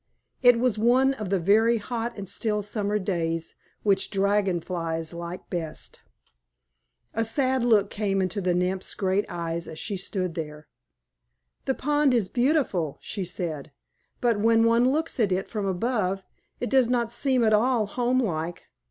It 0.41 0.57
was 0.57 0.79
one 0.79 1.13
of 1.13 1.29
the 1.29 1.39
very 1.39 1.77
hot 1.77 2.17
and 2.17 2.27
still 2.27 2.63
summer 2.63 2.97
days, 2.97 3.53
which 3.83 4.09
Dragon 4.09 4.59
Flies 4.59 5.13
like 5.13 5.47
best. 5.51 6.01
A 7.13 7.23
sad 7.23 7.63
look 7.63 7.91
came 7.91 8.19
into 8.19 8.41
the 8.41 8.55
Nymph's 8.55 8.95
great 8.95 9.25
eyes 9.29 9.67
as 9.67 9.77
she 9.77 9.95
stood 9.95 10.33
there. 10.33 10.67
"The 11.65 11.75
pond 11.75 12.15
is 12.15 12.29
beautiful," 12.29 12.97
she 12.99 13.23
said; 13.23 13.73
"but 14.21 14.39
when 14.39 14.65
one 14.65 14.91
looks 14.91 15.19
at 15.19 15.31
it 15.31 15.47
from 15.47 15.67
above, 15.67 16.23
it 16.59 16.71
does 16.71 16.89
not 16.89 17.11
seem 17.11 17.43
at 17.43 17.53
all 17.53 17.85
homelike." 17.85 18.65